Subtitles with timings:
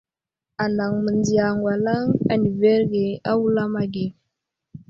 [0.63, 2.03] Anaŋ məndiya aŋgalaŋ
[2.33, 4.05] adəverge a wulam age.